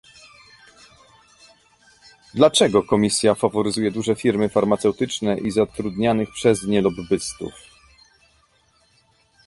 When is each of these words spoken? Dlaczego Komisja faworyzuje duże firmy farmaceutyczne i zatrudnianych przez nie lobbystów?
Dlaczego 2.33 2.83
Komisja 2.83 3.35
faworyzuje 3.35 3.91
duże 3.91 4.15
firmy 4.15 4.49
farmaceutyczne 4.49 5.37
i 5.37 5.51
zatrudnianych 5.51 6.29
przez 6.31 6.63
nie 6.63 6.81
lobbystów? 6.81 7.53